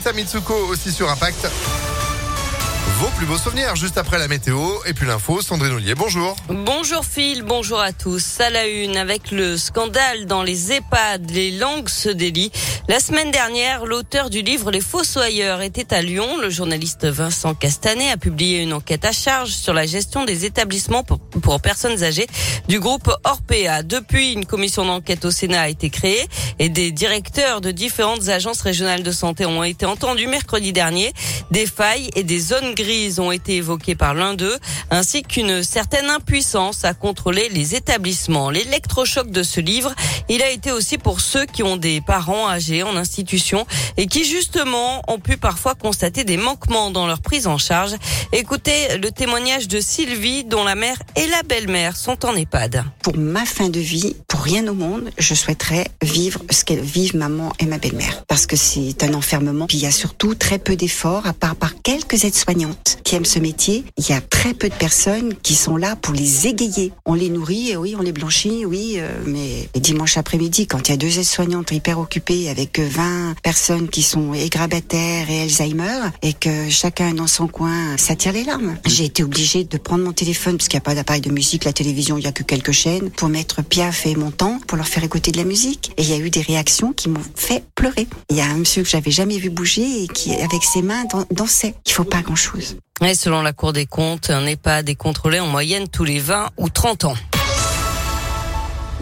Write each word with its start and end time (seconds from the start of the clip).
Rita 0.00 0.14
Mitsuko 0.14 0.54
aussi 0.70 0.92
sur 0.92 1.10
Impact. 1.10 1.46
Vos 2.98 3.08
plus 3.16 3.26
beaux 3.26 3.38
souvenirs 3.38 3.76
juste 3.76 3.96
après 3.98 4.18
la 4.18 4.28
météo 4.28 4.58
et 4.84 4.94
puis 4.94 5.06
l'info. 5.06 5.40
Sandrine 5.40 5.72
Ollier, 5.72 5.94
bonjour. 5.94 6.36
Bonjour 6.48 7.04
Phil, 7.04 7.42
bonjour 7.42 7.80
à 7.80 7.92
tous. 7.92 8.40
À 8.40 8.50
la 8.50 8.66
une, 8.66 8.96
avec 8.96 9.30
le 9.30 9.56
scandale 9.56 10.26
dans 10.26 10.42
les 10.42 10.72
EHPAD, 10.72 11.30
les 11.30 11.50
langues 11.52 11.88
se 11.88 12.08
délient. 12.08 12.50
La 12.88 12.98
semaine 12.98 13.30
dernière, 13.30 13.86
l'auteur 13.86 14.30
du 14.30 14.42
livre 14.42 14.70
Les 14.70 14.80
Fossoyeurs 14.80 15.62
était 15.62 15.94
à 15.94 16.02
Lyon. 16.02 16.38
Le 16.38 16.50
journaliste 16.50 17.06
Vincent 17.06 17.54
Castanet 17.54 18.10
a 18.10 18.16
publié 18.16 18.62
une 18.62 18.72
enquête 18.72 19.04
à 19.04 19.12
charge 19.12 19.50
sur 19.50 19.72
la 19.72 19.86
gestion 19.86 20.24
des 20.24 20.44
établissements 20.44 21.04
pour, 21.04 21.60
personnes 21.60 22.02
âgées 22.02 22.26
du 22.68 22.80
groupe 22.80 23.10
Orpea. 23.24 23.82
Depuis, 23.84 24.32
une 24.32 24.46
commission 24.46 24.84
d'enquête 24.84 25.24
au 25.24 25.30
Sénat 25.30 25.62
a 25.62 25.68
été 25.68 25.88
créée 25.90 26.26
et 26.58 26.68
des 26.68 26.90
directeurs 26.90 27.60
de 27.60 27.70
différentes 27.70 28.28
agences 28.28 28.62
régionales 28.62 29.02
de 29.02 29.12
santé 29.12 29.46
ont 29.46 29.62
été 29.62 29.86
entendus 29.86 30.26
mercredi 30.26 30.72
dernier. 30.72 31.12
Des 31.50 31.66
failles 31.66 32.10
et 32.16 32.24
des 32.24 32.40
zones 32.40 32.74
grises 32.82 33.20
ont 33.20 33.32
été 33.32 33.56
évoquées 33.56 33.94
par 33.94 34.14
l'un 34.14 34.34
d'eux, 34.34 34.56
ainsi 34.90 35.22
qu'une 35.22 35.62
certaine 35.62 36.08
impuissance 36.10 36.84
à 36.84 36.94
contrôler 36.94 37.48
les 37.50 37.74
établissements. 37.74 38.50
L'électrochoc 38.50 39.30
de 39.30 39.42
ce 39.42 39.60
livre, 39.60 39.94
il 40.28 40.42
a 40.42 40.50
été 40.50 40.72
aussi 40.72 40.98
pour 40.98 41.20
ceux 41.20 41.46
qui 41.46 41.62
ont 41.62 41.76
des 41.76 42.00
parents 42.00 42.48
âgés 42.48 42.82
en 42.82 42.96
institution 42.96 43.66
et 43.96 44.06
qui 44.06 44.24
justement 44.24 45.02
ont 45.08 45.18
pu 45.18 45.36
parfois 45.36 45.74
constater 45.74 46.24
des 46.24 46.36
manquements 46.36 46.90
dans 46.90 47.06
leur 47.06 47.20
prise 47.20 47.46
en 47.46 47.58
charge. 47.58 47.94
Écoutez 48.32 48.96
le 48.98 49.10
témoignage 49.10 49.68
de 49.68 49.80
Sylvie 49.80 50.44
dont 50.44 50.64
la 50.64 50.74
mère 50.74 50.96
et 51.16 51.26
la 51.26 51.42
belle-mère 51.42 51.96
sont 51.96 52.24
en 52.24 52.34
EHPAD. 52.34 52.84
Pour 53.02 53.16
ma 53.16 53.44
fin 53.44 53.68
de 53.68 53.80
vie, 53.80 54.16
pour 54.28 54.40
rien 54.40 54.66
au 54.68 54.74
monde, 54.74 55.10
je 55.18 55.34
souhaiterais 55.34 55.88
vivre 56.02 56.40
ce 56.50 56.64
qu'elles 56.64 56.80
vivent 56.80 57.16
maman 57.16 57.52
et 57.58 57.66
ma 57.66 57.78
belle-mère. 57.78 58.24
Parce 58.28 58.46
que 58.46 58.56
c'est 58.56 59.02
un 59.02 59.14
enfermement. 59.14 59.66
Puis 59.66 59.78
il 59.78 59.82
y 59.82 59.86
a 59.86 59.92
surtout 59.92 60.34
très 60.34 60.58
peu 60.58 60.76
d'efforts, 60.76 61.26
à 61.26 61.32
part 61.32 61.56
par 61.56 61.80
quelques 61.82 62.24
qui 63.04 63.16
aiment 63.16 63.24
ce 63.24 63.38
métier. 63.38 63.84
Il 63.96 64.08
y 64.08 64.12
a 64.12 64.20
très 64.20 64.54
peu 64.54 64.68
de 64.68 64.74
personnes 64.74 65.34
qui 65.42 65.54
sont 65.54 65.76
là 65.76 65.96
pour 65.96 66.14
les 66.14 66.46
égayer. 66.46 66.92
On 67.06 67.14
les 67.14 67.28
nourrit, 67.28 67.76
oui, 67.76 67.94
on 67.98 68.02
les 68.02 68.12
blanchit, 68.12 68.64
oui, 68.64 68.94
euh, 68.96 69.08
mais 69.26 69.68
dimanche 69.74 70.16
après-midi, 70.16 70.66
quand 70.66 70.88
il 70.88 70.90
y 70.92 70.94
a 70.94 70.96
deux 70.96 71.18
aides-soignantes 71.18 71.72
hyper 71.72 71.98
occupées 71.98 72.48
avec 72.48 72.78
20 72.78 73.34
personnes 73.42 73.88
qui 73.88 74.02
sont 74.02 74.34
égrabataires 74.34 75.30
et 75.30 75.42
Alzheimer, 75.42 76.10
et 76.22 76.32
que 76.32 76.68
chacun 76.68 77.14
dans 77.14 77.26
son 77.26 77.48
coin, 77.48 77.96
ça 77.96 78.16
tire 78.16 78.32
les 78.32 78.44
larmes. 78.44 78.76
J'ai 78.86 79.04
été 79.04 79.22
obligée 79.22 79.64
de 79.64 79.78
prendre 79.78 80.04
mon 80.04 80.12
téléphone, 80.12 80.56
parce 80.56 80.68
qu'il 80.68 80.76
n'y 80.76 80.82
a 80.82 80.84
pas 80.84 80.94
d'appareil 80.94 81.20
de 81.20 81.30
musique, 81.30 81.64
la 81.64 81.72
télévision, 81.72 82.16
il 82.18 82.22
n'y 82.22 82.26
a 82.26 82.32
que 82.32 82.42
quelques 82.42 82.72
chaînes, 82.72 83.10
pour 83.10 83.28
mettre 83.28 83.62
Piaf 83.62 84.06
et 84.06 84.14
mon 84.14 84.30
temps, 84.30 84.58
pour 84.66 84.76
leur 84.76 84.88
faire 84.88 85.04
écouter 85.04 85.32
de 85.32 85.36
la 85.38 85.44
musique. 85.44 85.92
Et 85.96 86.02
il 86.02 86.10
y 86.10 86.12
a 86.12 86.18
eu 86.18 86.30
des 86.30 86.42
réactions 86.42 86.92
qui 86.92 87.08
m'ont 87.08 87.20
fait 87.34 87.64
pleurer. 87.74 88.06
Il 88.30 88.36
y 88.36 88.40
a 88.40 88.46
un 88.46 88.56
monsieur 88.56 88.82
que 88.82 88.88
j'avais 88.88 89.10
jamais 89.10 89.38
vu 89.38 89.50
bouger 89.50 90.04
et 90.04 90.08
qui, 90.08 90.32
avec 90.34 90.62
ses 90.64 90.82
mains, 90.82 91.04
dansait. 91.30 91.74
Il 91.86 91.92
faut 91.92 92.04
pas 92.04 92.22
grand-chose. 92.22 92.59
Et 93.06 93.14
selon 93.14 93.42
la 93.42 93.52
Cour 93.52 93.72
des 93.72 93.86
comptes, 93.86 94.30
un 94.30 94.46
EHPAD 94.46 94.88
est 94.88 94.94
contrôlé 94.94 95.40
en 95.40 95.46
moyenne 95.46 95.88
tous 95.88 96.04
les 96.04 96.18
20 96.18 96.50
ou 96.58 96.68
30 96.68 97.04
ans. 97.04 97.14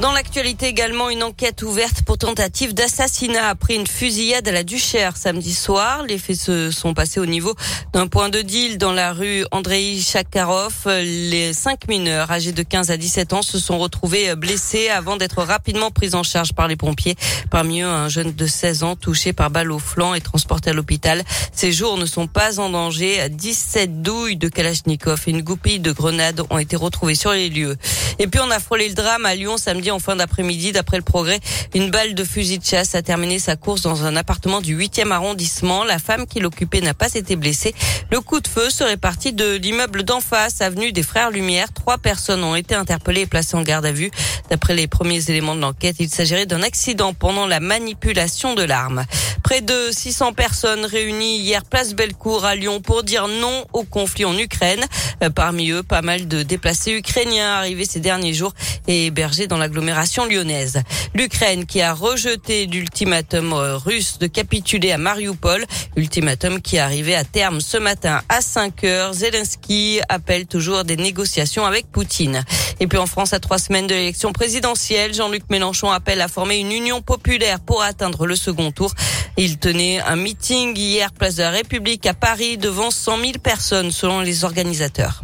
Dans 0.00 0.12
l'actualité 0.12 0.66
également, 0.66 1.08
une 1.08 1.22
enquête 1.22 1.62
ouverte 1.62 2.02
pour 2.02 2.18
tentative 2.18 2.74
d'assassinat 2.74 3.48
après 3.48 3.76
une 3.76 3.86
fusillade 3.86 4.46
à 4.46 4.52
la 4.52 4.62
Duchère 4.62 5.16
samedi 5.16 5.54
soir. 5.54 6.04
Les 6.06 6.18
faits 6.18 6.36
se 6.36 6.70
sont 6.70 6.92
passés 6.92 7.18
au 7.18 7.24
niveau 7.24 7.54
d'un 7.94 8.06
point 8.06 8.28
de 8.28 8.42
deal 8.42 8.76
dans 8.76 8.92
la 8.92 9.14
rue 9.14 9.46
Andrei 9.52 9.98
Chakarov. 9.98 10.86
Les 10.86 11.54
cinq 11.54 11.88
mineurs 11.88 12.30
âgés 12.30 12.52
de 12.52 12.62
15 12.62 12.90
à 12.90 12.98
17 12.98 13.32
ans 13.32 13.40
se 13.40 13.58
sont 13.58 13.78
retrouvés 13.78 14.36
blessés 14.36 14.90
avant 14.90 15.16
d'être 15.16 15.42
rapidement 15.42 15.90
pris 15.90 16.14
en 16.14 16.22
charge 16.22 16.52
par 16.52 16.68
les 16.68 16.76
pompiers. 16.76 17.16
Parmi 17.50 17.80
eux, 17.80 17.86
un 17.86 18.10
jeune 18.10 18.32
de 18.32 18.46
16 18.46 18.82
ans 18.82 18.96
touché 18.96 19.32
par 19.32 19.50
balle 19.50 19.72
au 19.72 19.78
flanc 19.78 20.12
et 20.12 20.20
transporté 20.20 20.68
à 20.68 20.72
l'hôpital. 20.74 21.24
Ces 21.52 21.72
jours 21.72 21.96
ne 21.96 22.04
sont 22.04 22.26
pas 22.26 22.60
en 22.60 22.68
danger. 22.68 23.30
17 23.30 24.02
douilles 24.02 24.36
de 24.36 24.48
Kalachnikov 24.48 25.22
et 25.26 25.30
une 25.30 25.40
goupille 25.40 25.80
de 25.80 25.92
grenades 25.92 26.42
ont 26.50 26.58
été 26.58 26.76
retrouvées 26.76 27.14
sur 27.14 27.32
les 27.32 27.48
lieux. 27.48 27.78
Et 28.18 28.26
puis 28.26 28.40
on 28.40 28.50
a 28.50 28.60
frôlé 28.60 28.88
le 28.88 28.94
drame 28.94 29.24
à 29.24 29.34
Lyon 29.34 29.56
samedi 29.56 29.85
en 29.90 29.98
fin 29.98 30.16
d'après-midi. 30.16 30.72
D'après 30.72 30.96
le 30.96 31.02
progrès, 31.02 31.40
une 31.74 31.90
balle 31.90 32.14
de 32.14 32.24
fusil 32.24 32.58
de 32.58 32.64
chasse 32.64 32.94
a 32.94 33.02
terminé 33.02 33.38
sa 33.38 33.56
course 33.56 33.82
dans 33.82 34.04
un 34.04 34.16
appartement 34.16 34.60
du 34.60 34.76
8e 34.76 35.10
arrondissement. 35.10 35.84
La 35.84 35.98
femme 35.98 36.26
qui 36.26 36.40
l'occupait 36.40 36.80
n'a 36.80 36.94
pas 36.94 37.12
été 37.14 37.36
blessée. 37.36 37.74
Le 38.10 38.20
coup 38.20 38.40
de 38.40 38.48
feu 38.48 38.70
serait 38.70 38.96
parti 38.96 39.32
de 39.32 39.56
l'immeuble 39.56 40.02
d'en 40.02 40.20
face, 40.20 40.60
avenue 40.60 40.92
des 40.92 41.02
Frères 41.02 41.30
Lumière. 41.30 41.72
Trois 41.72 41.98
personnes 41.98 42.42
ont 42.44 42.54
été 42.54 42.74
interpellées 42.74 43.22
et 43.22 43.26
placées 43.26 43.56
en 43.56 43.62
garde 43.62 43.86
à 43.86 43.92
vue. 43.92 44.10
D'après 44.50 44.74
les 44.74 44.86
premiers 44.86 45.30
éléments 45.30 45.54
de 45.54 45.60
l'enquête, 45.60 45.96
il 45.98 46.08
s'agirait 46.08 46.46
d'un 46.46 46.62
accident 46.62 47.14
pendant 47.14 47.46
la 47.46 47.60
manipulation 47.60 48.54
de 48.54 48.62
l'arme. 48.62 49.04
Près 49.42 49.60
de 49.60 49.90
600 49.92 50.32
personnes 50.32 50.84
réunies 50.84 51.38
hier 51.38 51.64
place 51.64 51.94
Bellecour 51.94 52.44
à 52.44 52.56
Lyon 52.56 52.80
pour 52.80 53.02
dire 53.02 53.28
non 53.28 53.64
au 53.72 53.84
conflit 53.84 54.24
en 54.24 54.36
Ukraine. 54.36 54.84
Euh, 55.22 55.30
parmi 55.30 55.70
eux, 55.70 55.82
pas 55.82 56.02
mal 56.02 56.26
de 56.26 56.42
déplacés 56.42 56.92
ukrainiens 56.92 57.52
arrivés 57.54 57.84
ces 57.84 58.00
derniers 58.00 58.34
jours 58.34 58.54
et 58.88 59.06
hébergés 59.06 59.46
dans 59.46 59.58
l'agglomération 59.76 60.24
lyonnaise. 60.24 60.80
L'Ukraine 61.14 61.66
qui 61.66 61.82
a 61.82 61.92
rejeté 61.92 62.66
l'ultimatum 62.66 63.52
euh, 63.52 63.76
russe 63.76 64.18
de 64.18 64.26
capituler 64.26 64.90
à 64.90 64.96
Mariupol, 64.96 65.66
ultimatum 65.96 66.62
qui 66.62 66.76
est 66.76 66.80
arrivé 66.80 67.14
à 67.14 67.24
terme 67.24 67.60
ce 67.60 67.76
matin 67.76 68.22
à 68.30 68.40
5 68.40 68.84
heures. 68.84 69.12
Zelensky 69.12 70.00
appelle 70.08 70.46
toujours 70.46 70.84
des 70.84 70.96
négociations 70.96 71.66
avec 71.66 71.92
Poutine. 71.92 72.42
Et 72.80 72.86
puis 72.86 72.98
en 72.98 73.06
France, 73.06 73.34
à 73.34 73.38
trois 73.38 73.58
semaines 73.58 73.86
de 73.86 73.94
l'élection 73.94 74.32
présidentielle, 74.32 75.12
Jean-Luc 75.12 75.42
Mélenchon 75.50 75.90
appelle 75.90 76.22
à 76.22 76.28
former 76.28 76.58
une 76.58 76.72
union 76.72 77.02
populaire 77.02 77.60
pour 77.60 77.82
atteindre 77.82 78.26
le 78.26 78.34
second 78.34 78.72
tour. 78.72 78.92
Il 79.36 79.58
tenait 79.58 80.00
un 80.00 80.16
meeting 80.16 80.74
hier 80.74 81.12
place 81.12 81.34
de 81.34 81.42
la 81.42 81.50
République 81.50 82.06
à 82.06 82.14
Paris 82.14 82.56
devant 82.56 82.90
100 82.90 83.20
000 83.20 83.32
personnes 83.42 83.90
selon 83.90 84.20
les 84.20 84.44
organisateurs. 84.44 85.22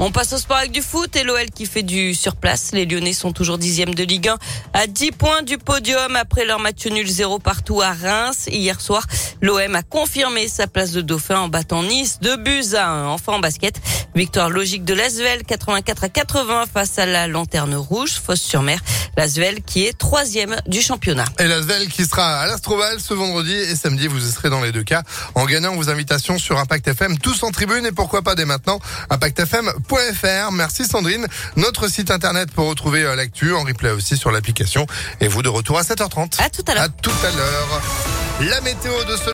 On 0.00 0.12
passe 0.12 0.32
au 0.32 0.38
sport 0.38 0.58
avec 0.58 0.70
du 0.70 0.80
foot 0.80 1.16
et 1.16 1.24
l'OL 1.24 1.50
qui 1.52 1.66
fait 1.66 1.82
du 1.82 2.14
surplace. 2.14 2.70
Les 2.72 2.86
Lyonnais 2.86 3.12
sont 3.12 3.32
toujours 3.32 3.58
dixième 3.58 3.96
de 3.96 4.04
Ligue 4.04 4.28
1 4.28 4.38
à 4.72 4.86
10 4.86 5.10
points 5.10 5.42
du 5.42 5.58
podium 5.58 6.14
après 6.14 6.44
leur 6.44 6.60
match 6.60 6.86
nul 6.86 7.08
0 7.08 7.40
partout 7.40 7.82
à 7.82 7.92
Reims. 7.92 8.46
Hier 8.46 8.80
soir, 8.80 9.04
l'OM 9.42 9.74
a 9.74 9.82
confirmé 9.82 10.46
sa 10.46 10.68
place 10.68 10.92
de 10.92 11.00
dauphin 11.00 11.40
en 11.40 11.48
battant 11.48 11.82
Nice 11.82 12.20
de 12.20 12.36
buts 12.36 12.76
à 12.76 12.88
1. 12.88 13.06
Enfin 13.08 13.32
en 13.32 13.38
basket, 13.40 13.80
victoire 14.14 14.50
logique 14.50 14.84
de 14.84 14.94
l'Asvel 14.94 15.42
84 15.42 16.04
à 16.04 16.08
80 16.08 16.64
face 16.72 16.96
à 17.00 17.06
la 17.06 17.26
Lanterne 17.26 17.74
Rouge, 17.74 18.20
fosse 18.24 18.40
sur 18.40 18.62
mer. 18.62 18.78
L'Asvel 19.16 19.62
qui 19.62 19.84
est 19.84 19.98
troisième 19.98 20.54
du 20.68 20.80
championnat. 20.80 21.24
Et 21.40 21.48
l'Asvel 21.48 21.88
qui 21.88 22.04
sera 22.04 22.38
à 22.38 22.46
l'Astroval 22.46 23.00
ce 23.00 23.14
vendredi 23.14 23.52
et 23.52 23.74
samedi, 23.74 24.06
vous 24.06 24.24
y 24.24 24.30
serez 24.30 24.48
dans 24.48 24.60
les 24.60 24.70
deux 24.70 24.84
cas 24.84 25.02
en 25.34 25.44
gagnant 25.44 25.74
vos 25.74 25.90
invitations 25.90 26.38
sur 26.38 26.56
Impact 26.56 26.86
FM, 26.86 27.18
tous 27.18 27.42
en 27.42 27.50
tribune 27.50 27.84
et 27.84 27.90
pourquoi 27.90 28.22
pas 28.22 28.36
dès 28.36 28.44
maintenant, 28.44 28.78
Merci 30.52 30.84
Sandrine. 30.84 31.26
Notre 31.56 31.88
site 31.88 32.10
internet 32.10 32.50
pour 32.52 32.68
retrouver 32.68 33.02
euh, 33.02 33.14
l'actu 33.14 33.54
en 33.54 33.64
replay 33.64 33.90
aussi 33.90 34.16
sur 34.16 34.30
l'application 34.30 34.86
et 35.20 35.28
vous 35.28 35.42
de 35.42 35.48
retour 35.48 35.78
à 35.78 35.82
7h30. 35.82 36.42
À 36.42 36.50
tout 36.50 36.64
à 36.66 36.74
l'heure. 36.74 36.84
À 36.84 36.88
tout 36.88 37.10
à 37.24 37.30
l'heure. 37.36 37.82
La 38.50 38.60
météo 38.60 38.92
de 39.04 39.16
ce 39.16 39.24